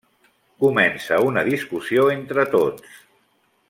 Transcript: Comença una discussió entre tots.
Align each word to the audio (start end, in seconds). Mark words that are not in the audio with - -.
Comença 0.63 1.19
una 1.27 1.45
discussió 1.51 2.09
entre 2.17 2.51
tots. 2.59 3.01